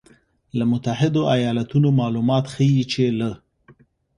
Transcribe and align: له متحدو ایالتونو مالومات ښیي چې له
له 0.57 0.63
متحدو 0.71 1.21
ایالتونو 1.35 1.87
مالومات 1.99 2.45
ښیي 2.53 2.83
چې 2.93 3.03
له 3.19 3.31